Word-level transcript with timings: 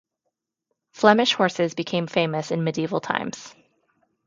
Flemish 0.93 1.35
horses 1.35 1.75
became 1.75 2.07
famous 2.07 2.49
in 2.49 2.63
Mediaeval 2.63 3.01
times. 3.01 3.53